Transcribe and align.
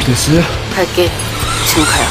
준비됐어요? 0.00 0.40
갈게. 0.74 1.10
지금 1.68 1.84
가요. 1.84 2.06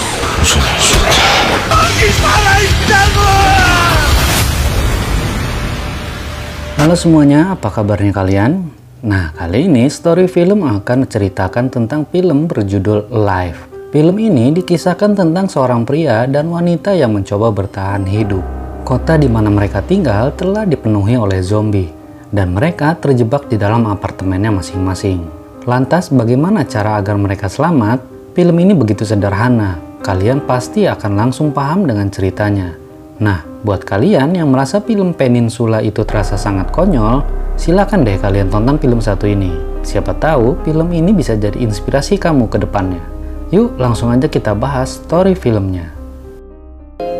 Halo 6.78 6.94
semuanya, 6.94 7.58
apa 7.58 7.74
kabarnya 7.74 8.14
kalian? 8.14 8.70
Nah, 9.02 9.34
kali 9.34 9.66
ini 9.66 9.90
story 9.90 10.30
film 10.30 10.62
akan 10.62 11.08
menceritakan 11.08 11.74
tentang 11.74 12.06
film 12.06 12.46
berjudul 12.46 13.10
Life. 13.10 13.66
Film 13.90 14.22
ini 14.22 14.54
dikisahkan 14.54 15.18
tentang 15.18 15.50
seorang 15.50 15.88
pria 15.88 16.30
dan 16.30 16.52
wanita 16.52 16.94
yang 16.94 17.16
mencoba 17.16 17.50
bertahan 17.50 18.06
hidup. 18.06 18.44
Kota 18.86 19.18
di 19.18 19.26
mana 19.26 19.50
mereka 19.50 19.82
tinggal 19.82 20.30
telah 20.38 20.68
dipenuhi 20.68 21.18
oleh 21.18 21.42
zombie, 21.42 21.90
dan 22.30 22.54
mereka 22.54 22.94
terjebak 22.94 23.50
di 23.50 23.58
dalam 23.58 23.90
apartemennya 23.90 24.54
masing-masing. 24.54 25.39
Lantas, 25.69 26.09
bagaimana 26.09 26.65
cara 26.65 26.97
agar 26.97 27.21
mereka 27.21 27.45
selamat? 27.45 28.01
Film 28.33 28.57
ini 28.65 28.73
begitu 28.73 29.05
sederhana, 29.05 29.77
kalian 30.01 30.41
pasti 30.49 30.89
akan 30.89 31.13
langsung 31.13 31.53
paham 31.53 31.85
dengan 31.85 32.09
ceritanya. 32.09 32.73
Nah, 33.21 33.45
buat 33.61 33.85
kalian 33.85 34.33
yang 34.33 34.49
merasa 34.49 34.81
film 34.81 35.13
Peninsula 35.13 35.85
itu 35.85 36.01
terasa 36.09 36.41
sangat 36.41 36.73
konyol, 36.73 37.21
silakan 37.61 38.09
deh 38.09 38.17
kalian 38.17 38.49
tonton 38.49 38.81
film 38.81 39.05
satu 39.05 39.29
ini. 39.29 39.53
Siapa 39.85 40.17
tahu 40.17 40.57
film 40.65 40.89
ini 40.97 41.13
bisa 41.13 41.37
jadi 41.37 41.61
inspirasi 41.61 42.17
kamu 42.17 42.49
ke 42.49 42.57
depannya. 42.57 43.05
Yuk, 43.53 43.77
langsung 43.77 44.09
aja 44.09 44.33
kita 44.33 44.57
bahas 44.57 44.97
story 45.05 45.37
filmnya. 45.37 45.93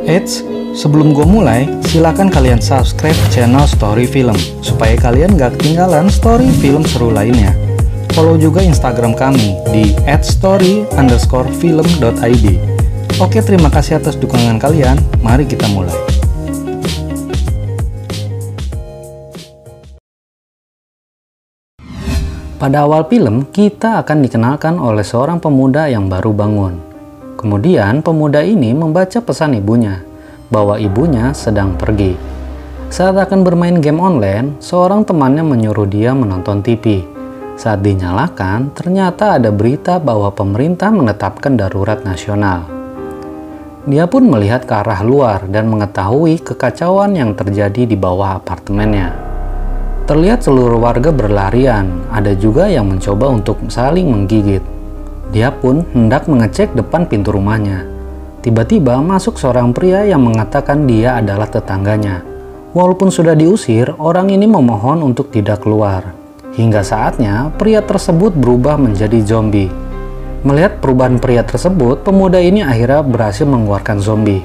Eits, 0.09 0.41
sebelum 0.73 1.13
gue 1.13 1.29
mulai, 1.29 1.69
silakan 1.85 2.33
kalian 2.33 2.57
subscribe 2.57 3.21
channel 3.29 3.69
Story 3.69 4.09
Film 4.09 4.39
supaya 4.65 4.97
kalian 4.97 5.37
gak 5.37 5.61
ketinggalan 5.61 6.09
story 6.09 6.49
film 6.57 6.89
seru 6.89 7.13
lainnya. 7.13 7.53
Follow 8.11 8.35
juga 8.35 8.59
Instagram 8.61 9.15
kami 9.15 9.55
di 9.71 9.95
@story_film.id. 10.05 12.47
Oke, 13.23 13.39
terima 13.45 13.71
kasih 13.71 14.03
atas 14.03 14.19
dukungan 14.19 14.59
kalian. 14.59 14.99
Mari 15.23 15.47
kita 15.47 15.71
mulai. 15.71 15.95
Pada 22.61 22.85
awal 22.85 23.09
film, 23.09 23.49
kita 23.49 24.05
akan 24.05 24.21
dikenalkan 24.21 24.77
oleh 24.77 25.01
seorang 25.01 25.41
pemuda 25.41 25.89
yang 25.89 26.13
baru 26.13 26.37
bangun. 26.37 26.77
Kemudian, 27.41 28.05
pemuda 28.05 28.45
ini 28.45 28.77
membaca 28.77 29.17
pesan 29.25 29.57
ibunya 29.57 30.05
bahwa 30.53 30.77
ibunya 30.77 31.33
sedang 31.33 31.73
pergi. 31.81 32.21
Saat 32.93 33.17
akan 33.17 33.49
bermain 33.49 33.81
game 33.81 33.97
online, 33.97 34.61
seorang 34.61 35.09
temannya 35.09 35.41
menyuruh 35.41 35.89
dia 35.89 36.13
menonton 36.13 36.61
TV. 36.61 37.01
Saat 37.61 37.85
dinyalakan, 37.85 38.73
ternyata 38.73 39.37
ada 39.37 39.53
berita 39.53 40.01
bahwa 40.01 40.33
pemerintah 40.33 40.89
menetapkan 40.89 41.61
darurat 41.61 42.01
nasional. 42.01 42.65
Dia 43.85 44.09
pun 44.09 44.33
melihat 44.33 44.65
ke 44.65 44.73
arah 44.73 45.05
luar 45.05 45.45
dan 45.45 45.69
mengetahui 45.69 46.41
kekacauan 46.41 47.13
yang 47.13 47.37
terjadi 47.37 47.85
di 47.85 48.01
bawah 48.01 48.41
apartemennya. 48.41 49.13
Terlihat 50.09 50.41
seluruh 50.41 50.81
warga 50.81 51.13
berlarian, 51.13 52.01
ada 52.09 52.33
juga 52.33 52.65
yang 52.65 52.89
mencoba 52.89 53.29
untuk 53.29 53.61
saling 53.69 54.09
menggigit. 54.09 54.65
Dia 55.29 55.53
pun 55.53 55.85
hendak 55.93 56.33
mengecek 56.33 56.73
depan 56.73 57.05
pintu 57.05 57.29
rumahnya. 57.29 57.85
Tiba-tiba 58.41 59.05
masuk 59.05 59.37
seorang 59.37 59.77
pria 59.77 60.09
yang 60.09 60.25
mengatakan 60.25 60.89
dia 60.89 61.21
adalah 61.21 61.53
tetangganya. 61.53 62.25
Walaupun 62.73 63.13
sudah 63.13 63.37
diusir, 63.37 63.93
orang 64.01 64.33
ini 64.33 64.49
memohon 64.49 65.05
untuk 65.05 65.29
tidak 65.29 65.61
keluar. 65.61 66.20
Hingga 66.61 66.85
saatnya, 66.85 67.49
pria 67.57 67.81
tersebut 67.81 68.37
berubah 68.37 68.77
menjadi 68.77 69.17
zombie. 69.25 69.73
Melihat 70.45 70.77
perubahan 70.85 71.17
pria 71.17 71.41
tersebut, 71.41 72.05
pemuda 72.05 72.37
ini 72.37 72.61
akhirnya 72.61 73.01
berhasil 73.01 73.49
mengeluarkan 73.49 73.97
zombie. 73.97 74.45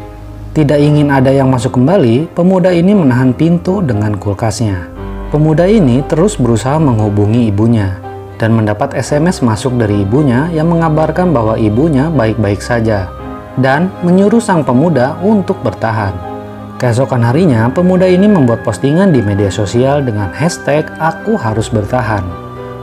Tidak 0.55 0.79
ingin 0.79 1.11
ada 1.11 1.27
yang 1.27 1.51
masuk 1.51 1.75
kembali, 1.75 2.31
pemuda 2.31 2.71
ini 2.71 2.95
menahan 2.95 3.35
pintu 3.35 3.83
dengan 3.83 4.15
kulkasnya. 4.15 4.87
Pemuda 5.27 5.67
ini 5.67 6.07
terus 6.07 6.39
berusaha 6.39 6.79
menghubungi 6.79 7.51
ibunya 7.51 7.99
dan 8.39 8.55
mendapat 8.55 8.95
SMS 8.95 9.43
masuk 9.43 9.75
dari 9.75 10.07
ibunya 10.07 10.47
yang 10.55 10.71
mengabarkan 10.71 11.35
bahwa 11.35 11.59
ibunya 11.59 12.07
baik-baik 12.07 12.63
saja 12.63 13.11
dan 13.59 13.91
menyuruh 14.07 14.39
sang 14.39 14.63
pemuda 14.63 15.19
untuk 15.19 15.59
bertahan. 15.59 16.34
Keesokan 16.75 17.23
harinya, 17.23 17.71
pemuda 17.71 18.03
ini 18.03 18.27
membuat 18.27 18.67
postingan 18.67 19.15
di 19.15 19.23
media 19.23 19.47
sosial 19.47 20.03
dengan 20.03 20.27
hashtag 20.35 20.83
aku 20.99 21.39
harus 21.39 21.71
bertahan. 21.71 22.27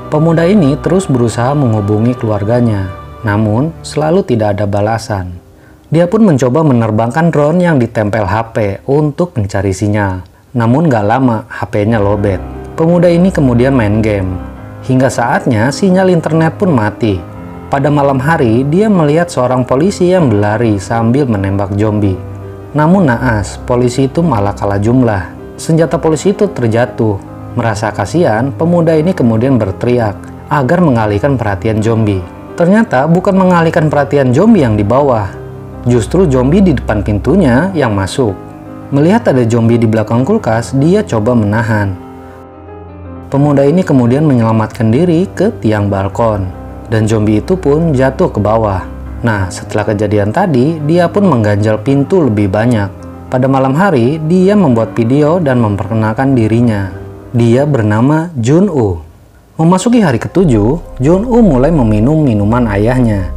Pemuda 0.08 0.48
ini 0.48 0.80
terus 0.80 1.04
berusaha 1.04 1.52
menghubungi 1.52 2.16
keluarganya, 2.16 2.88
namun 3.20 3.68
selalu 3.84 4.24
tidak 4.24 4.56
ada 4.56 4.64
balasan. 4.64 5.36
Dia 5.92 6.08
pun 6.08 6.24
mencoba 6.24 6.64
menerbangkan 6.64 7.28
drone 7.28 7.60
yang 7.60 7.76
ditempel 7.76 8.24
HP 8.24 8.80
untuk 8.88 9.36
mencari 9.36 9.76
sinyal. 9.76 10.24
Namun 10.56 10.88
gak 10.88 11.04
lama, 11.04 11.44
HP-nya 11.52 12.00
lobet. 12.00 12.40
Pemuda 12.72 13.12
ini 13.12 13.28
kemudian 13.28 13.76
main 13.76 14.00
game. 14.00 14.40
Hingga 14.88 15.12
saatnya, 15.12 15.68
sinyal 15.68 16.08
internet 16.08 16.56
pun 16.56 16.72
mati. 16.72 17.20
Pada 17.68 17.92
malam 17.92 18.16
hari, 18.16 18.64
dia 18.72 18.88
melihat 18.88 19.28
seorang 19.28 19.68
polisi 19.68 20.16
yang 20.16 20.32
berlari 20.32 20.80
sambil 20.80 21.28
menembak 21.28 21.76
zombie. 21.76 22.31
Namun 22.72 23.04
naas, 23.04 23.60
polisi 23.68 24.08
itu 24.08 24.24
malah 24.24 24.56
kalah 24.56 24.80
jumlah. 24.80 25.28
Senjata 25.60 26.00
polisi 26.00 26.32
itu 26.32 26.48
terjatuh. 26.48 27.20
Merasa 27.52 27.92
kasihan, 27.92 28.48
pemuda 28.48 28.96
ini 28.96 29.12
kemudian 29.12 29.60
berteriak 29.60 30.16
agar 30.48 30.80
mengalihkan 30.80 31.36
perhatian 31.36 31.84
zombie. 31.84 32.24
Ternyata 32.56 33.04
bukan 33.04 33.36
mengalihkan 33.36 33.92
perhatian 33.92 34.32
zombie 34.32 34.64
yang 34.64 34.80
di 34.80 34.84
bawah. 34.84 35.28
Justru 35.84 36.24
zombie 36.28 36.64
di 36.64 36.72
depan 36.72 37.04
pintunya 37.04 37.68
yang 37.76 37.92
masuk. 37.92 38.32
Melihat 38.88 39.28
ada 39.32 39.44
zombie 39.44 39.80
di 39.80 39.88
belakang 39.88 40.24
kulkas, 40.24 40.72
dia 40.76 41.04
coba 41.04 41.36
menahan. 41.36 41.92
Pemuda 43.32 43.64
ini 43.64 43.80
kemudian 43.80 44.24
menyelamatkan 44.28 44.92
diri 44.92 45.24
ke 45.32 45.48
tiang 45.64 45.88
balkon, 45.88 46.44
dan 46.92 47.08
zombie 47.08 47.40
itu 47.40 47.56
pun 47.56 47.96
jatuh 47.96 48.28
ke 48.28 48.36
bawah. 48.36 48.84
Nah, 49.22 49.48
setelah 49.48 49.86
kejadian 49.86 50.34
tadi, 50.34 50.82
dia 50.82 51.06
pun 51.06 51.26
mengganjal 51.26 51.80
pintu 51.86 52.22
lebih 52.26 52.50
banyak. 52.50 52.90
Pada 53.30 53.46
malam 53.48 53.72
hari, 53.72 54.20
dia 54.28 54.58
membuat 54.58 54.92
video 54.92 55.38
dan 55.38 55.62
memperkenalkan 55.62 56.34
dirinya. 56.34 56.90
Dia 57.32 57.64
bernama 57.64 58.28
Jun 58.36 58.68
Woo. 58.68 59.00
Memasuki 59.56 60.02
hari 60.02 60.18
ketujuh, 60.20 60.98
Jun 60.98 61.22
Woo 61.24 61.40
mulai 61.40 61.70
meminum 61.70 62.20
minuman 62.20 62.66
ayahnya 62.68 63.30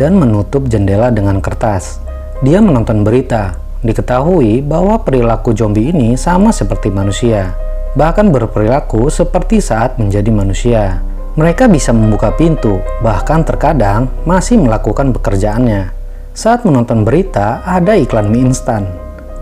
dan 0.00 0.16
menutup 0.16 0.66
jendela 0.66 1.12
dengan 1.14 1.38
kertas. 1.38 2.00
Dia 2.42 2.58
menonton 2.62 3.02
berita, 3.02 3.58
Diketahui 3.78 4.58
bahwa 4.58 4.98
perilaku 5.06 5.54
zombie 5.54 5.94
ini 5.94 6.18
sama 6.18 6.50
seperti 6.50 6.90
manusia, 6.90 7.54
bahkan 7.94 8.26
berperilaku 8.34 9.06
seperti 9.06 9.62
saat 9.62 10.02
menjadi 10.02 10.34
manusia. 10.34 10.98
Mereka 11.38 11.70
bisa 11.70 11.94
membuka 11.94 12.34
pintu, 12.34 12.82
bahkan 12.98 13.46
terkadang 13.46 14.10
masih 14.26 14.58
melakukan 14.58 15.14
pekerjaannya. 15.14 15.94
Saat 16.34 16.66
menonton 16.66 17.06
berita, 17.06 17.62
ada 17.62 17.94
iklan 17.94 18.26
mie 18.26 18.50
instan. 18.50 18.90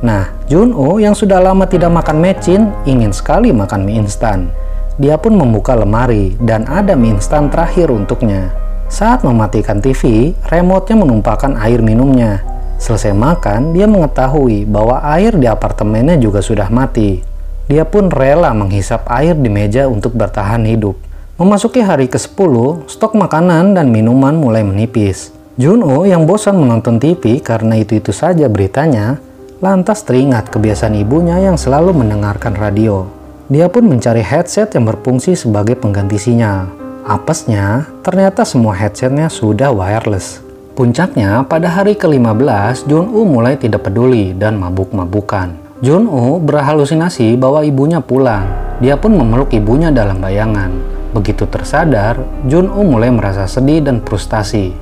Nah, 0.04 0.28
Junho 0.44 1.00
yang 1.00 1.16
sudah 1.16 1.40
lama 1.40 1.64
tidak 1.64 1.88
makan 1.88 2.20
mecin, 2.20 2.68
ingin 2.84 3.16
sekali 3.16 3.48
makan 3.48 3.88
mie 3.88 4.04
instan. 4.04 4.52
Dia 5.00 5.16
pun 5.16 5.40
membuka 5.40 5.72
lemari 5.72 6.36
dan 6.36 6.68
ada 6.68 6.92
mie 6.92 7.16
instan 7.16 7.48
terakhir 7.48 7.88
untuknya. 7.88 8.52
Saat 8.92 9.24
mematikan 9.24 9.80
TV, 9.80 10.36
remote-nya 10.52 11.00
menumpahkan 11.00 11.56
air 11.64 11.80
minumnya. 11.80 12.44
Selesai 12.76 13.16
makan, 13.16 13.72
dia 13.72 13.88
mengetahui 13.88 14.68
bahwa 14.68 15.00
air 15.00 15.32
di 15.32 15.48
apartemennya 15.48 16.20
juga 16.20 16.44
sudah 16.44 16.68
mati. 16.68 17.24
Dia 17.72 17.88
pun 17.88 18.12
rela 18.12 18.52
menghisap 18.52 19.08
air 19.08 19.32
di 19.32 19.48
meja 19.48 19.88
untuk 19.88 20.12
bertahan 20.12 20.60
hidup. 20.68 21.05
Memasuki 21.36 21.84
hari 21.84 22.08
ke-10, 22.08 22.88
stok 22.88 23.12
makanan 23.12 23.76
dan 23.76 23.92
minuman 23.92 24.32
mulai 24.40 24.64
menipis. 24.64 25.36
Junho 25.60 26.08
yang 26.08 26.24
bosan 26.24 26.56
menonton 26.56 26.96
TV 26.96 27.44
karena 27.44 27.76
itu-itu 27.76 28.08
saja 28.08 28.48
beritanya, 28.48 29.20
lantas 29.60 30.00
teringat 30.08 30.48
kebiasaan 30.48 30.96
ibunya 30.96 31.36
yang 31.36 31.60
selalu 31.60 31.92
mendengarkan 31.92 32.56
radio. 32.56 33.04
Dia 33.52 33.68
pun 33.68 33.84
mencari 33.84 34.24
headset 34.24 34.80
yang 34.80 34.88
berfungsi 34.88 35.36
sebagai 35.36 35.76
pengganti 35.76 36.16
sinyal. 36.16 36.72
Apesnya, 37.04 37.84
ternyata 38.00 38.48
semua 38.48 38.72
headsetnya 38.72 39.28
sudah 39.28 39.68
wireless. 39.68 40.40
Puncaknya, 40.72 41.44
pada 41.44 41.68
hari 41.68 42.00
ke-15, 42.00 42.88
Jun-woo 42.88 43.28
mulai 43.28 43.60
tidak 43.60 43.84
peduli 43.84 44.32
dan 44.32 44.56
mabuk-mabukan. 44.56 45.52
Jun-woo 45.84 46.40
berhalusinasi 46.40 47.36
bahwa 47.36 47.60
ibunya 47.60 48.00
pulang. 48.00 48.48
Dia 48.80 48.96
pun 48.96 49.12
memeluk 49.12 49.52
ibunya 49.52 49.92
dalam 49.92 50.16
bayangan. 50.16 50.95
Begitu 51.14 51.46
tersadar, 51.46 52.18
Jun-woo 52.48 52.82
mulai 52.82 53.12
merasa 53.12 53.46
sedih 53.46 53.84
dan 53.84 54.02
frustasi. 54.02 54.74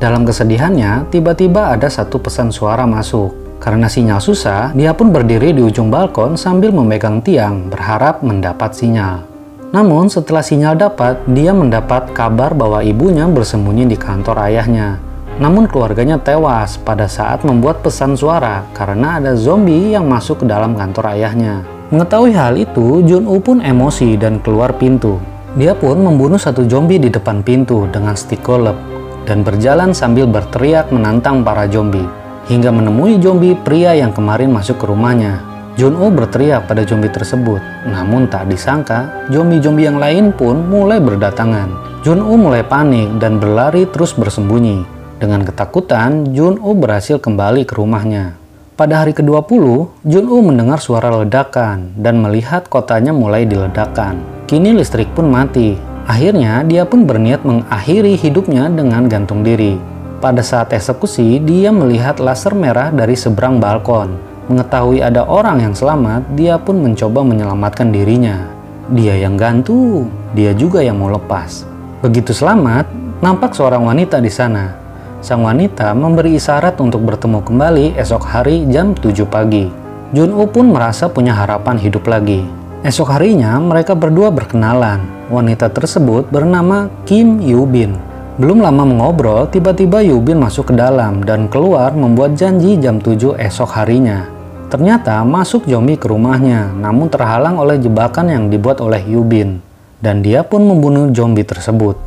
Dalam 0.00 0.24
kesedihannya, 0.24 1.12
tiba-tiba 1.12 1.76
ada 1.76 1.86
satu 1.92 2.16
pesan 2.16 2.48
suara 2.48 2.88
masuk. 2.88 3.36
Karena 3.60 3.92
sinyal 3.92 4.24
susah, 4.24 4.72
dia 4.72 4.96
pun 4.96 5.12
berdiri 5.12 5.52
di 5.52 5.60
ujung 5.60 5.92
balkon 5.92 6.40
sambil 6.40 6.72
memegang 6.72 7.20
tiang, 7.20 7.68
berharap 7.68 8.24
mendapat 8.24 8.72
sinyal. 8.72 9.28
Namun 9.70 10.08
setelah 10.08 10.40
sinyal 10.40 10.80
dapat, 10.80 11.20
dia 11.28 11.52
mendapat 11.52 12.10
kabar 12.16 12.56
bahwa 12.56 12.80
ibunya 12.80 13.28
bersembunyi 13.28 13.86
di 13.86 14.00
kantor 14.00 14.48
ayahnya. 14.48 14.98
Namun 15.38 15.70
keluarganya 15.70 16.18
tewas 16.18 16.80
pada 16.80 17.06
saat 17.06 17.44
membuat 17.44 17.84
pesan 17.84 18.18
suara 18.18 18.66
karena 18.74 19.22
ada 19.22 19.32
zombie 19.38 19.92
yang 19.92 20.08
masuk 20.10 20.42
ke 20.42 20.46
dalam 20.48 20.74
kantor 20.74 21.14
ayahnya. 21.14 21.62
Mengetahui 21.92 22.32
hal 22.34 22.58
itu, 22.58 23.04
Jun 23.06 23.28
Woo 23.28 23.38
pun 23.38 23.62
emosi 23.62 24.18
dan 24.18 24.42
keluar 24.42 24.74
pintu. 24.74 25.20
Dia 25.58 25.74
pun 25.74 25.98
membunuh 25.98 26.38
satu 26.38 26.62
zombie 26.70 27.02
di 27.02 27.10
depan 27.10 27.42
pintu 27.42 27.90
dengan 27.90 28.14
stick 28.14 28.46
golep 28.46 28.78
dan 29.26 29.42
berjalan 29.42 29.90
sambil 29.90 30.30
berteriak 30.30 30.94
menantang 30.94 31.42
para 31.42 31.66
zombie 31.66 32.06
hingga 32.46 32.70
menemui 32.70 33.18
zombie 33.18 33.58
pria 33.58 33.98
yang 33.98 34.14
kemarin 34.14 34.54
masuk 34.54 34.78
ke 34.78 34.86
rumahnya. 34.86 35.42
Jun 35.74 35.98
Woo 35.98 36.10
berteriak 36.10 36.70
pada 36.70 36.86
zombie 36.86 37.10
tersebut, 37.10 37.58
namun 37.90 38.30
tak 38.30 38.46
disangka 38.46 39.26
zombie-zombie 39.30 39.86
yang 39.86 39.98
lain 39.98 40.30
pun 40.34 40.70
mulai 40.70 41.02
berdatangan. 41.02 42.02
Jun 42.06 42.22
Woo 42.22 42.38
mulai 42.38 42.62
panik 42.62 43.18
dan 43.18 43.42
berlari 43.42 43.90
terus 43.90 44.14
bersembunyi. 44.14 44.86
Dengan 45.18 45.42
ketakutan, 45.42 46.30
Jun 46.30 46.62
Woo 46.62 46.78
berhasil 46.78 47.18
kembali 47.18 47.66
ke 47.66 47.74
rumahnya. 47.74 48.38
Pada 48.78 49.02
hari 49.02 49.12
ke-20, 49.12 49.62
Jun 50.06 50.26
Woo 50.30 50.42
mendengar 50.46 50.78
suara 50.78 51.10
ledakan 51.10 51.98
dan 51.98 52.22
melihat 52.22 52.70
kotanya 52.70 53.10
mulai 53.10 53.46
diledakkan. 53.46 54.39
Kini 54.50 54.74
listrik 54.74 55.14
pun 55.14 55.30
mati. 55.30 55.78
Akhirnya, 56.10 56.66
dia 56.66 56.82
pun 56.82 57.06
berniat 57.06 57.46
mengakhiri 57.46 58.18
hidupnya 58.18 58.66
dengan 58.66 59.06
gantung 59.06 59.46
diri. 59.46 59.78
Pada 60.18 60.42
saat 60.42 60.74
eksekusi, 60.74 61.38
dia 61.38 61.70
melihat 61.70 62.18
laser 62.18 62.58
merah 62.58 62.90
dari 62.90 63.14
seberang 63.14 63.62
balkon 63.62 64.30
Mengetahui 64.50 64.98
ada 64.98 65.22
orang 65.30 65.62
yang 65.62 65.78
selamat, 65.78 66.26
dia 66.34 66.58
pun 66.58 66.82
mencoba 66.82 67.22
menyelamatkan 67.22 67.94
dirinya. 67.94 68.50
Dia 68.90 69.14
yang 69.14 69.38
gantung, 69.38 70.10
dia 70.34 70.50
juga 70.58 70.82
yang 70.82 70.98
mau 70.98 71.06
lepas. 71.06 71.62
Begitu 72.02 72.34
selamat, 72.34 72.90
nampak 73.22 73.54
seorang 73.54 73.86
wanita 73.86 74.18
di 74.18 74.26
sana. 74.26 74.74
Sang 75.22 75.46
wanita 75.46 75.94
memberi 75.94 76.34
isyarat 76.34 76.82
untuk 76.82 77.06
bertemu 77.06 77.46
kembali 77.46 77.86
esok 77.94 78.26
hari 78.26 78.66
jam 78.74 78.90
7 78.90 79.22
pagi. 79.30 79.70
Jun 80.10 80.34
Woo 80.34 80.50
pun 80.50 80.74
merasa 80.74 81.06
punya 81.06 81.30
harapan 81.30 81.78
hidup 81.78 82.10
lagi. 82.10 82.42
Esok 82.80 83.12
harinya 83.12 83.60
mereka 83.60 83.92
berdua 83.92 84.32
berkenalan. 84.32 85.04
Wanita 85.28 85.68
tersebut 85.68 86.32
bernama 86.32 86.88
Kim 87.04 87.36
Yoo 87.44 87.68
Bin. 87.68 87.92
Belum 88.40 88.64
lama 88.64 88.88
mengobrol, 88.88 89.44
tiba-tiba 89.52 90.00
Yoo 90.00 90.16
Bin 90.24 90.40
masuk 90.40 90.72
ke 90.72 90.74
dalam 90.80 91.20
dan 91.20 91.44
keluar 91.52 91.92
membuat 91.92 92.40
janji 92.40 92.80
jam 92.80 92.96
7 92.96 93.36
esok 93.36 93.76
harinya. 93.76 94.24
Ternyata 94.72 95.20
masuk 95.28 95.68
zombie 95.68 96.00
ke 96.00 96.08
rumahnya, 96.08 96.72
namun 96.72 97.12
terhalang 97.12 97.60
oleh 97.60 97.76
jebakan 97.76 98.32
yang 98.32 98.44
dibuat 98.48 98.80
oleh 98.80 99.04
Yubin, 99.04 99.60
dan 100.00 100.24
dia 100.24 100.40
pun 100.40 100.64
membunuh 100.64 101.12
zombie 101.12 101.44
tersebut. 101.44 102.00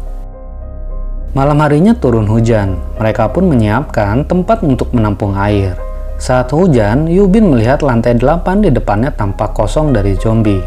Malam 1.38 1.62
harinya 1.62 1.94
turun 1.94 2.26
hujan, 2.26 2.82
mereka 2.98 3.30
pun 3.30 3.46
menyiapkan 3.46 4.26
tempat 4.26 4.66
untuk 4.66 4.90
menampung 4.90 5.38
air. 5.38 5.93
Saat 6.22 6.54
hujan, 6.54 7.10
Yubin 7.10 7.50
melihat 7.50 7.82
lantai 7.82 8.16
8 8.16 8.62
di 8.62 8.70
depannya 8.70 9.10
tampak 9.10 9.58
kosong 9.58 9.90
dari 9.90 10.14
zombie. 10.18 10.62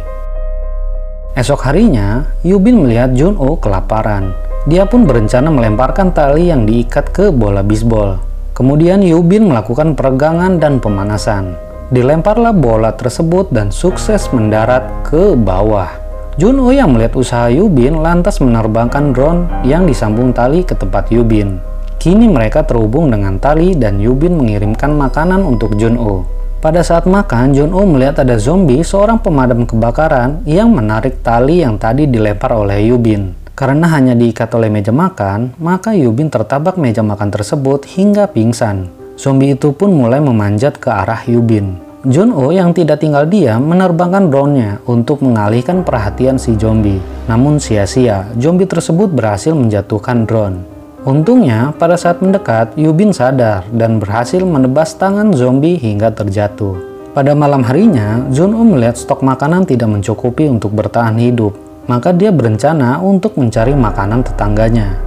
Esok 1.36 1.68
harinya, 1.68 2.24
Yubin 2.42 2.82
melihat 2.82 3.12
Jun-Oh 3.12 3.60
kelaparan. 3.60 4.34
Dia 4.66 4.88
pun 4.88 5.06
berencana 5.06 5.46
melemparkan 5.52 6.10
tali 6.10 6.50
yang 6.50 6.66
diikat 6.66 7.14
ke 7.14 7.30
bola 7.30 7.62
bisbol. 7.62 8.18
Kemudian 8.56 9.04
Yubin 9.04 9.46
melakukan 9.46 9.94
peregangan 9.94 10.58
dan 10.58 10.82
pemanasan. 10.82 11.54
Dilemparlah 11.94 12.50
bola 12.50 12.90
tersebut 12.96 13.52
dan 13.54 13.70
sukses 13.70 14.26
mendarat 14.34 14.82
ke 15.06 15.38
bawah. 15.38 15.86
Junho 16.34 16.74
yang 16.74 16.90
melihat 16.90 17.14
usaha 17.14 17.46
Yubin 17.46 18.02
lantas 18.02 18.42
menerbangkan 18.42 19.14
drone 19.14 19.46
yang 19.62 19.86
disambung 19.86 20.34
tali 20.34 20.66
ke 20.66 20.74
tempat 20.74 21.08
Yubin. 21.14 21.75
Kini 21.96 22.28
mereka 22.28 22.62
terhubung 22.62 23.08
dengan 23.08 23.40
tali 23.40 23.72
dan 23.72 23.96
Yubin 23.98 24.36
mengirimkan 24.36 24.92
makanan 24.94 25.42
untuk 25.42 25.74
Junho. 25.80 26.28
Pada 26.60 26.80
saat 26.80 27.06
makan, 27.06 27.56
Junho 27.56 27.82
melihat 27.88 28.24
ada 28.24 28.36
zombie 28.36 28.82
seorang 28.82 29.20
pemadam 29.20 29.68
kebakaran 29.68 30.42
yang 30.48 30.72
menarik 30.72 31.20
tali 31.24 31.64
yang 31.64 31.80
tadi 31.80 32.08
dilempar 32.08 32.52
oleh 32.52 32.90
Yubin. 32.90 33.32
Karena 33.56 33.88
hanya 33.96 34.12
diikat 34.12 34.52
oleh 34.52 34.68
meja 34.68 34.92
makan, 34.92 35.56
maka 35.56 35.96
Yubin 35.96 36.28
tertabak 36.28 36.76
meja 36.76 37.00
makan 37.00 37.32
tersebut 37.32 37.88
hingga 37.88 38.28
pingsan. 38.28 38.92
Zombie 39.16 39.56
itu 39.56 39.72
pun 39.72 39.96
mulai 39.96 40.20
memanjat 40.20 40.76
ke 40.76 40.92
arah 40.92 41.24
Yubin. 41.24 41.80
Jun-Oh 42.04 42.52
yang 42.52 42.76
tidak 42.76 43.00
tinggal 43.00 43.24
diam 43.26 43.66
menerbangkan 43.66 44.28
drone-nya 44.28 44.78
untuk 44.84 45.24
mengalihkan 45.24 45.82
perhatian 45.82 46.36
si 46.36 46.54
zombie. 46.54 47.00
Namun 47.26 47.56
sia-sia, 47.58 48.28
zombie 48.36 48.68
tersebut 48.68 49.10
berhasil 49.10 49.56
menjatuhkan 49.56 50.28
drone. 50.28 50.75
Untungnya, 51.06 51.70
pada 51.78 51.94
saat 51.94 52.18
mendekat, 52.18 52.74
Yubin 52.74 53.14
sadar 53.14 53.62
dan 53.70 54.02
berhasil 54.02 54.42
menebas 54.42 54.98
tangan 54.98 55.30
zombie 55.30 55.78
hingga 55.78 56.10
terjatuh. 56.10 56.74
Pada 57.14 57.30
malam 57.30 57.62
harinya, 57.62 58.26
Jun-Oh 58.34 58.66
melihat 58.66 58.98
stok 58.98 59.22
makanan 59.22 59.70
tidak 59.70 59.86
mencukupi 59.86 60.50
untuk 60.50 60.74
bertahan 60.74 61.14
hidup, 61.14 61.54
maka 61.86 62.10
dia 62.10 62.34
berencana 62.34 62.98
untuk 62.98 63.38
mencari 63.38 63.78
makanan 63.78 64.26
tetangganya. 64.26 64.98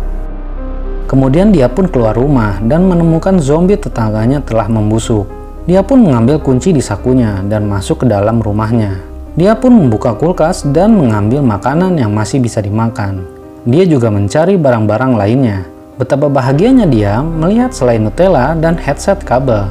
Kemudian 1.12 1.52
dia 1.52 1.68
pun 1.68 1.92
keluar 1.92 2.16
rumah 2.16 2.64
dan 2.64 2.88
menemukan 2.88 3.36
zombie 3.36 3.76
tetangganya 3.76 4.40
telah 4.40 4.72
membusuk. 4.72 5.28
Dia 5.68 5.84
pun 5.84 6.00
mengambil 6.00 6.40
kunci 6.40 6.72
di 6.72 6.80
sakunya 6.80 7.44
dan 7.44 7.68
masuk 7.68 8.02
ke 8.02 8.06
dalam 8.08 8.40
rumahnya. 8.40 9.04
Dia 9.36 9.52
pun 9.60 9.76
membuka 9.76 10.16
kulkas 10.16 10.64
dan 10.72 10.96
mengambil 10.96 11.44
makanan 11.44 12.00
yang 12.00 12.16
masih 12.16 12.40
bisa 12.40 12.64
dimakan. 12.64 13.28
Dia 13.68 13.84
juga 13.84 14.08
mencari 14.08 14.56
barang-barang 14.56 15.14
lainnya. 15.20 15.79
Betapa 16.00 16.32
bahagianya 16.32 16.88
dia 16.88 17.20
melihat 17.20 17.76
selain 17.76 18.00
Nutella 18.00 18.56
dan 18.56 18.80
headset 18.80 19.20
kabel. 19.20 19.68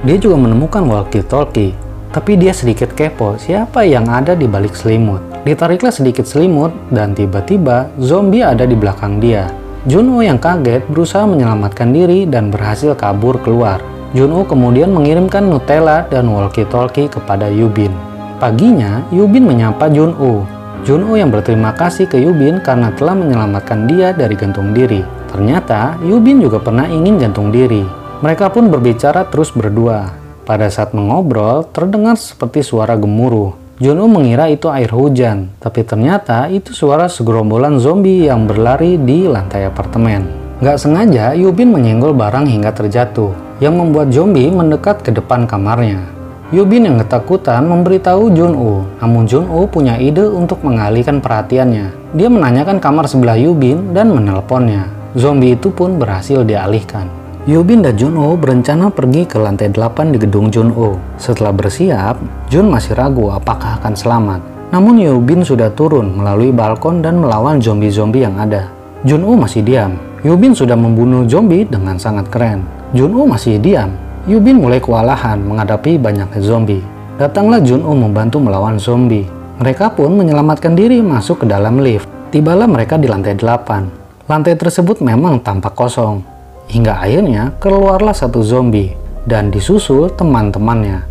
Dia 0.00 0.16
juga 0.16 0.40
menemukan 0.40 0.80
walkie-talkie, 0.80 1.76
tapi 2.08 2.40
dia 2.40 2.56
sedikit 2.56 2.88
kepo 2.96 3.36
siapa 3.36 3.84
yang 3.84 4.08
ada 4.08 4.32
di 4.32 4.48
balik 4.48 4.72
selimut. 4.72 5.20
Ditariklah 5.44 5.92
sedikit 5.92 6.24
selimut 6.24 6.72
dan 6.88 7.12
tiba-tiba 7.12 7.92
zombie 8.00 8.40
ada 8.40 8.64
di 8.64 8.72
belakang 8.72 9.20
dia. 9.20 9.52
Junwo 9.84 10.24
yang 10.24 10.40
kaget 10.40 10.88
berusaha 10.88 11.28
menyelamatkan 11.28 11.92
diri 11.92 12.24
dan 12.24 12.48
berhasil 12.48 12.96
kabur 12.96 13.36
keluar. 13.44 13.84
Junwo 14.16 14.48
kemudian 14.48 14.88
mengirimkan 14.88 15.44
Nutella 15.52 16.08
dan 16.08 16.32
walkie-talkie 16.32 17.12
kepada 17.12 17.52
Yubin. 17.52 17.92
Paginya, 18.40 19.04
Yubin 19.12 19.44
menyapa 19.44 19.92
Junwo. 19.92 20.48
Junwo 20.80 21.12
yang 21.12 21.28
berterima 21.28 21.76
kasih 21.76 22.08
ke 22.08 22.16
Yubin 22.16 22.64
karena 22.64 22.88
telah 22.96 23.12
menyelamatkan 23.12 23.84
dia 23.84 24.16
dari 24.16 24.32
gantung 24.32 24.72
diri. 24.72 25.04
Ternyata, 25.28 26.00
Yubin 26.00 26.40
juga 26.40 26.56
pernah 26.56 26.88
ingin 26.88 27.20
gantung 27.20 27.52
diri. 27.52 27.84
Mereka 28.24 28.48
pun 28.48 28.72
berbicara 28.72 29.28
terus 29.28 29.52
berdua. 29.52 30.08
Pada 30.48 30.72
saat 30.72 30.96
mengobrol, 30.96 31.68
terdengar 31.68 32.16
seperti 32.16 32.64
suara 32.64 32.96
gemuruh. 32.96 33.52
Junwoo 33.76 34.08
mengira 34.08 34.48
itu 34.48 34.72
air 34.72 34.88
hujan, 34.88 35.52
tapi 35.60 35.84
ternyata 35.84 36.48
itu 36.48 36.72
suara 36.72 37.08
segerombolan 37.08 37.80
zombie 37.80 38.28
yang 38.28 38.48
berlari 38.48 38.96
di 38.96 39.24
lantai 39.24 39.68
apartemen. 39.68 40.28
Gak 40.64 40.80
sengaja, 40.80 41.32
Yubin 41.36 41.72
menyenggol 41.72 42.12
barang 42.12 42.44
hingga 42.44 42.72
terjatuh, 42.72 43.32
yang 43.60 43.76
membuat 43.76 44.12
zombie 44.12 44.52
mendekat 44.52 45.00
ke 45.00 45.12
depan 45.12 45.48
kamarnya. 45.48 46.19
Yubin 46.50 46.82
yang 46.82 46.98
ketakutan 46.98 47.62
memberitahu 47.62 48.34
Junwoo, 48.34 48.82
namun 48.98 49.22
Junwoo 49.22 49.70
punya 49.70 49.94
ide 50.02 50.26
untuk 50.26 50.66
mengalihkan 50.66 51.22
perhatiannya. 51.22 51.94
Dia 52.18 52.26
menanyakan 52.26 52.82
kamar 52.82 53.06
sebelah 53.06 53.38
Yubin 53.38 53.94
dan 53.94 54.10
menelponnya. 54.10 54.90
Zombie 55.14 55.54
itu 55.54 55.70
pun 55.70 56.02
berhasil 56.02 56.42
dialihkan. 56.42 57.06
Yubin 57.46 57.86
dan 57.86 57.94
Junho 57.94 58.34
berencana 58.34 58.90
pergi 58.90 59.30
ke 59.30 59.38
lantai 59.38 59.70
8 59.70 60.10
di 60.10 60.18
gedung 60.18 60.50
Junho. 60.50 60.98
Setelah 61.22 61.54
bersiap, 61.54 62.18
Jun 62.50 62.66
masih 62.66 62.98
ragu 62.98 63.30
apakah 63.30 63.78
akan 63.78 63.94
selamat. 63.94 64.42
Namun 64.74 64.98
Yubin 64.98 65.46
sudah 65.46 65.70
turun 65.70 66.18
melalui 66.18 66.50
balkon 66.50 66.98
dan 66.98 67.22
melawan 67.22 67.62
zombie-zombie 67.62 68.26
yang 68.26 68.34
ada. 68.34 68.66
Junho 69.06 69.38
masih 69.38 69.62
diam. 69.62 69.94
Yubin 70.26 70.50
sudah 70.50 70.74
membunuh 70.74 71.22
zombie 71.30 71.62
dengan 71.62 71.94
sangat 71.94 72.26
keren. 72.26 72.66
Junho 72.90 73.22
masih 73.22 73.62
diam. 73.62 74.09
Yubin 74.30 74.62
mulai 74.62 74.78
kewalahan 74.78 75.42
menghadapi 75.42 75.98
banyak 75.98 76.38
zombie. 76.38 76.78
Datanglah 77.18 77.58
Junho 77.66 77.90
membantu 77.98 78.38
melawan 78.38 78.78
zombie. 78.78 79.26
Mereka 79.58 79.98
pun 79.98 80.14
menyelamatkan 80.14 80.78
diri 80.78 81.02
masuk 81.02 81.42
ke 81.42 81.46
dalam 81.50 81.82
lift. 81.82 82.06
Tibalah 82.30 82.70
mereka 82.70 82.94
di 82.94 83.10
lantai 83.10 83.34
8. 83.34 84.30
Lantai 84.30 84.54
tersebut 84.54 85.02
memang 85.02 85.42
tampak 85.42 85.74
kosong. 85.74 86.22
Hingga 86.70 87.02
akhirnya 87.02 87.58
keluarlah 87.58 88.14
satu 88.14 88.38
zombie 88.46 88.94
dan 89.26 89.50
disusul 89.50 90.14
teman-temannya. 90.14 91.02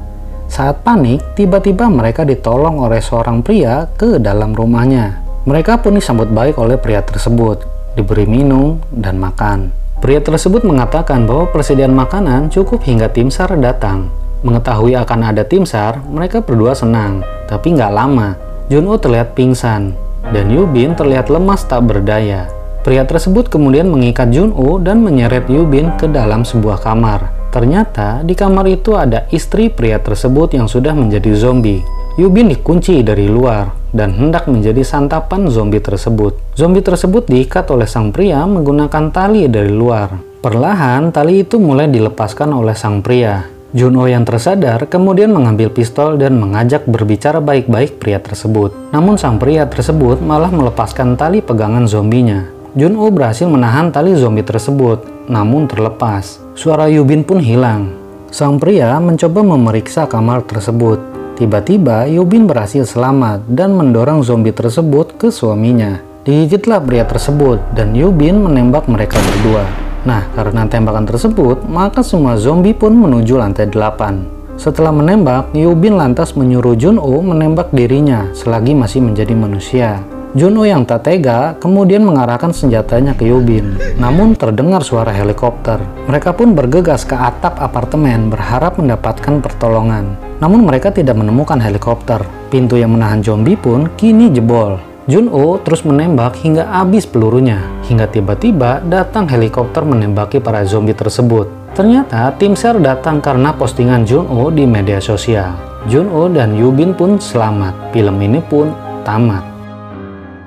Saat 0.48 0.88
panik, 0.88 1.20
tiba-tiba 1.36 1.92
mereka 1.92 2.24
ditolong 2.24 2.80
oleh 2.80 3.04
seorang 3.04 3.44
pria 3.44 3.84
ke 4.00 4.16
dalam 4.24 4.56
rumahnya. 4.56 5.20
Mereka 5.44 5.84
pun 5.84 6.00
disambut 6.00 6.32
baik 6.32 6.56
oleh 6.56 6.80
pria 6.80 7.04
tersebut, 7.04 7.68
diberi 8.00 8.24
minum 8.24 8.80
dan 8.96 9.20
makan. 9.20 9.79
Pria 10.00 10.24
tersebut 10.24 10.64
mengatakan 10.64 11.28
bahwa 11.28 11.52
persediaan 11.52 11.92
makanan 11.92 12.48
cukup 12.48 12.80
hingga 12.88 13.12
tim 13.12 13.28
SAR 13.28 13.60
datang. 13.60 14.08
Mengetahui 14.48 14.96
akan 14.96 15.20
ada 15.28 15.44
tim 15.44 15.68
SAR, 15.68 16.00
mereka 16.08 16.40
berdua 16.40 16.72
senang, 16.72 17.20
tapi 17.52 17.76
nggak 17.76 17.92
lama. 17.92 18.40
Junwoo 18.72 18.96
terlihat 18.96 19.36
pingsan, 19.36 19.92
dan 20.32 20.48
Yubin 20.48 20.96
terlihat 20.96 21.28
lemas 21.28 21.68
tak 21.68 21.84
berdaya. 21.84 22.48
Pria 22.80 23.04
tersebut 23.04 23.52
kemudian 23.52 23.92
mengikat 23.92 24.32
Junwoo 24.32 24.80
dan 24.80 25.04
menyeret 25.04 25.52
Yubin 25.52 25.92
ke 26.00 26.08
dalam 26.08 26.48
sebuah 26.48 26.80
kamar. 26.80 27.39
Ternyata 27.50 28.22
di 28.22 28.38
kamar 28.38 28.66
itu 28.70 28.94
ada 28.94 29.26
istri 29.34 29.74
pria 29.74 29.98
tersebut 29.98 30.54
yang 30.54 30.70
sudah 30.70 30.94
menjadi 30.94 31.34
zombie. 31.34 31.82
Yubin 32.18 32.52
dikunci 32.52 33.02
dari 33.02 33.26
luar 33.26 33.74
dan 33.90 34.14
hendak 34.14 34.46
menjadi 34.46 34.86
santapan 34.86 35.50
zombie 35.50 35.82
tersebut. 35.82 36.38
Zombie 36.54 36.86
tersebut 36.86 37.26
diikat 37.26 37.70
oleh 37.74 37.90
sang 37.90 38.14
pria 38.14 38.46
menggunakan 38.46 39.10
tali 39.10 39.50
dari 39.50 39.74
luar. 39.74 40.14
Perlahan, 40.40 41.12
tali 41.12 41.44
itu 41.44 41.60
mulai 41.60 41.92
dilepaskan 41.92 42.54
oleh 42.54 42.76
sang 42.78 43.02
pria. 43.04 43.44
Junho 43.70 44.10
yang 44.10 44.26
tersadar 44.26 44.90
kemudian 44.90 45.30
mengambil 45.30 45.70
pistol 45.70 46.18
dan 46.18 46.42
mengajak 46.42 46.90
berbicara 46.90 47.38
baik-baik 47.38 48.02
pria 48.02 48.18
tersebut. 48.18 48.74
Namun 48.90 49.22
sang 49.22 49.38
pria 49.38 49.70
tersebut 49.70 50.26
malah 50.26 50.50
melepaskan 50.50 51.14
tali 51.14 51.46
pegangan 51.46 51.86
zombinya. 51.86 52.59
Junho 52.78 53.10
berhasil 53.10 53.50
menahan 53.50 53.90
tali 53.90 54.14
zombie 54.14 54.46
tersebut, 54.46 55.02
namun 55.26 55.66
terlepas. 55.66 56.38
Suara 56.54 56.86
Yubin 56.86 57.26
pun 57.26 57.42
hilang. 57.42 57.90
Sang 58.30 58.62
pria 58.62 58.94
mencoba 59.02 59.42
memeriksa 59.42 60.06
kamar 60.06 60.46
tersebut. 60.46 61.02
Tiba-tiba 61.34 62.06
Yubin 62.06 62.46
berhasil 62.46 62.86
selamat 62.86 63.50
dan 63.50 63.74
mendorong 63.74 64.22
zombie 64.22 64.54
tersebut 64.54 65.18
ke 65.18 65.34
suaminya. 65.34 65.98
Digigitlah 66.22 66.78
pria 66.78 67.10
tersebut 67.10 67.58
dan 67.74 67.98
Yubin 67.98 68.38
menembak 68.38 68.86
mereka 68.86 69.18
berdua. 69.18 69.66
Nah, 70.06 70.30
karena 70.38 70.70
tembakan 70.70 71.10
tersebut, 71.10 71.66
maka 71.66 72.06
semua 72.06 72.38
zombie 72.38 72.78
pun 72.78 72.94
menuju 72.94 73.34
lantai 73.34 73.66
8. 73.66 74.62
Setelah 74.62 74.94
menembak, 74.94 75.50
Yubin 75.58 75.98
lantas 75.98 76.38
menyuruh 76.38 76.78
Junho 76.78 77.18
menembak 77.26 77.74
dirinya 77.74 78.30
selagi 78.38 78.78
masih 78.78 79.02
menjadi 79.02 79.34
manusia. 79.34 80.19
Juno 80.38 80.62
yang 80.62 80.86
tak 80.86 81.10
tega 81.10 81.58
kemudian 81.58 82.06
mengarahkan 82.06 82.54
senjatanya 82.54 83.18
ke 83.18 83.26
Yubin. 83.26 83.74
Namun 83.98 84.38
terdengar 84.38 84.86
suara 84.86 85.10
helikopter. 85.10 85.82
Mereka 86.06 86.38
pun 86.38 86.54
bergegas 86.54 87.02
ke 87.02 87.18
atap 87.18 87.58
apartemen 87.58 88.30
berharap 88.30 88.78
mendapatkan 88.78 89.42
pertolongan. 89.42 90.14
Namun 90.38 90.70
mereka 90.70 90.94
tidak 90.94 91.18
menemukan 91.18 91.58
helikopter. 91.58 92.22
Pintu 92.54 92.78
yang 92.78 92.94
menahan 92.94 93.26
zombie 93.26 93.58
pun 93.58 93.90
kini 93.98 94.30
jebol. 94.30 94.78
Junho 95.10 95.58
terus 95.66 95.82
menembak 95.82 96.38
hingga 96.46 96.70
habis 96.78 97.10
pelurunya. 97.10 97.66
Hingga 97.90 98.14
tiba-tiba 98.14 98.86
datang 98.86 99.26
helikopter 99.26 99.82
menembaki 99.82 100.38
para 100.38 100.62
zombie 100.62 100.94
tersebut. 100.94 101.50
Ternyata 101.74 102.38
tim 102.38 102.54
SER 102.54 102.78
datang 102.78 103.18
karena 103.18 103.50
postingan 103.58 104.06
Junho 104.06 104.54
di 104.54 104.70
media 104.70 105.02
sosial. 105.02 105.58
Junho 105.90 106.30
dan 106.30 106.54
Yubin 106.54 106.94
pun 106.94 107.18
selamat. 107.18 107.90
Film 107.90 108.22
ini 108.22 108.38
pun 108.46 108.70
tamat. 109.02 109.49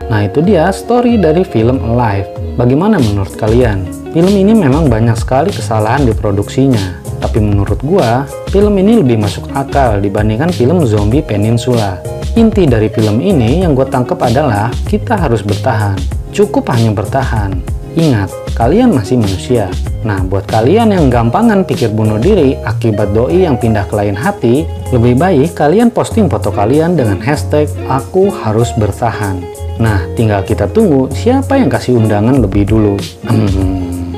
Nah 0.08 0.26
itu 0.26 0.42
dia 0.42 0.72
story 0.74 1.20
dari 1.20 1.46
film 1.46 1.78
Alive. 1.82 2.30
Bagaimana 2.58 2.98
menurut 2.98 3.36
kalian? 3.38 3.86
Film 4.10 4.34
ini 4.34 4.52
memang 4.52 4.90
banyak 4.90 5.14
sekali 5.14 5.54
kesalahan 5.54 6.08
di 6.08 6.12
produksinya. 6.16 7.00
Tapi 7.22 7.38
menurut 7.38 7.78
gua, 7.86 8.26
film 8.50 8.74
ini 8.82 8.98
lebih 8.98 9.22
masuk 9.22 9.46
akal 9.54 10.02
dibandingkan 10.02 10.50
film 10.50 10.82
Zombie 10.82 11.22
Peninsula. 11.22 12.02
Inti 12.32 12.64
dari 12.64 12.88
film 12.88 13.20
ini 13.20 13.60
yang 13.60 13.76
gue 13.76 13.84
tangkap 13.84 14.16
adalah 14.24 14.72
kita 14.88 15.20
harus 15.20 15.44
bertahan. 15.44 16.00
Cukup 16.32 16.72
hanya 16.72 16.88
bertahan. 16.96 17.60
Ingat, 17.92 18.32
kalian 18.56 18.96
masih 18.96 19.20
manusia. 19.20 19.68
Nah, 20.00 20.24
buat 20.24 20.48
kalian 20.48 20.96
yang 20.96 21.12
gampangan 21.12 21.68
pikir 21.68 21.92
bunuh 21.92 22.16
diri 22.16 22.56
akibat 22.64 23.12
doi 23.12 23.44
yang 23.44 23.60
pindah 23.60 23.84
ke 23.84 23.94
lain 23.94 24.16
hati, 24.16 24.64
lebih 24.90 25.20
baik 25.20 25.52
kalian 25.52 25.92
posting 25.92 26.26
foto 26.26 26.48
kalian 26.48 26.96
dengan 26.96 27.20
hashtag 27.20 27.68
aku 27.84 28.32
harus 28.32 28.72
bertahan. 28.80 29.44
Nah, 29.80 30.04
tinggal 30.18 30.44
kita 30.44 30.68
tunggu 30.68 31.08
siapa 31.14 31.56
yang 31.56 31.72
kasih 31.72 31.96
undangan 31.96 32.40
lebih 32.42 32.68
dulu. 32.68 32.96
Hmm. 33.24 34.12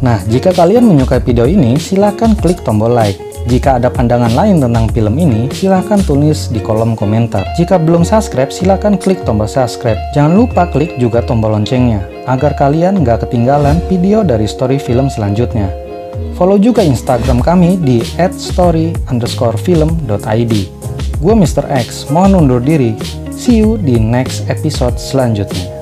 Nah, 0.00 0.16
jika 0.32 0.52
kalian 0.56 0.88
menyukai 0.88 1.20
video 1.20 1.44
ini, 1.44 1.76
silahkan 1.76 2.32
klik 2.36 2.64
tombol 2.64 2.92
like. 2.92 3.20
Jika 3.48 3.80
ada 3.80 3.88
pandangan 3.88 4.36
lain 4.36 4.60
tentang 4.60 4.88
film 4.92 5.16
ini, 5.16 5.48
silahkan 5.48 5.96
tulis 6.04 6.52
di 6.52 6.60
kolom 6.60 6.92
komentar. 6.92 7.44
Jika 7.56 7.80
belum 7.80 8.04
subscribe, 8.04 8.52
silahkan 8.52 9.00
klik 9.00 9.24
tombol 9.24 9.48
subscribe. 9.48 9.96
Jangan 10.12 10.36
lupa 10.36 10.68
klik 10.68 11.00
juga 11.00 11.24
tombol 11.24 11.56
loncengnya, 11.56 12.04
agar 12.28 12.52
kalian 12.56 13.00
nggak 13.00 13.24
ketinggalan 13.24 13.80
video 13.88 14.20
dari 14.20 14.44
story 14.44 14.76
film 14.76 15.08
selanjutnya. 15.08 15.72
Follow 16.36 16.60
juga 16.60 16.84
Instagram 16.84 17.40
kami 17.40 17.80
di 17.80 18.04
@story_film.id. 18.16 18.94
Gue 21.20 21.34
Mr. 21.36 21.64
X, 21.68 22.08
mohon 22.08 22.44
undur 22.44 22.60
diri. 22.64 22.96
See 23.40 23.64
you 23.64 23.80
di 23.80 23.96
next 23.96 24.52
episode 24.52 25.00
selanjutnya. 25.00 25.79